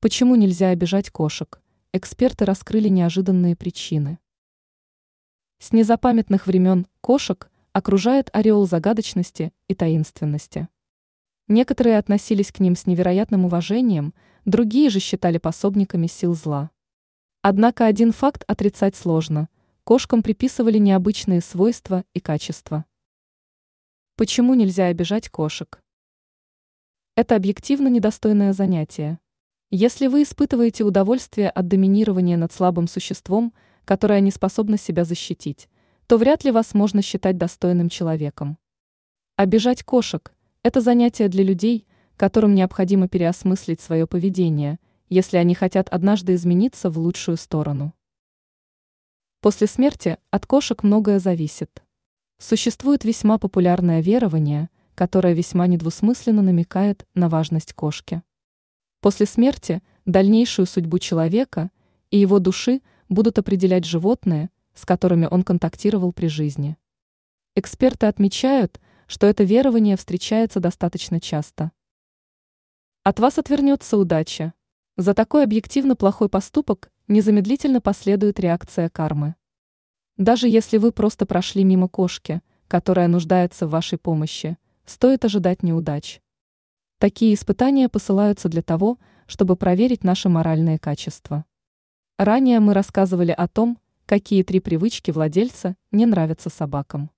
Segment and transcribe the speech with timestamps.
[0.00, 1.60] Почему нельзя обижать кошек?
[1.92, 4.18] Эксперты раскрыли неожиданные причины.
[5.58, 10.68] С незапамятных времен кошек окружает ореол загадочности и таинственности.
[11.48, 14.14] Некоторые относились к ним с невероятным уважением,
[14.44, 16.70] другие же считали пособниками сил зла.
[17.42, 19.48] Однако один факт отрицать сложно–
[19.88, 22.84] кошкам приписывали необычные свойства и качества.
[24.16, 25.82] Почему нельзя обижать кошек?
[27.16, 29.18] Это объективно недостойное занятие.
[29.70, 33.52] Если вы испытываете удовольствие от доминирования над слабым существом,
[33.84, 35.68] которое не способно себя защитить,
[36.06, 38.56] то вряд ли вас можно считать достойным человеком.
[39.36, 41.86] Обижать кошек– это занятие для людей,
[42.16, 44.78] которым необходимо переосмыслить свое поведение,
[45.10, 47.92] если они хотят однажды измениться в лучшую сторону.
[49.42, 51.82] После смерти от кошек многое зависит.
[52.38, 58.22] Существует весьма популярное верование, которое весьма недвусмысленно намекает на важность кошки.
[59.00, 61.70] После смерти дальнейшую судьбу человека
[62.10, 66.76] и его души будут определять животные, с которыми он контактировал при жизни.
[67.54, 71.70] Эксперты отмечают, что это верование встречается достаточно часто.
[73.04, 74.52] От вас отвернется удача.
[74.96, 79.36] За такой объективно плохой поступок незамедлительно последует реакция кармы.
[80.16, 86.20] Даже если вы просто прошли мимо кошки, которая нуждается в вашей помощи, стоит ожидать неудач.
[86.98, 91.44] Такие испытания посылаются для того, чтобы проверить наши моральные качества.
[92.18, 97.10] Ранее мы рассказывали о том, какие три привычки владельца не нравятся собакам.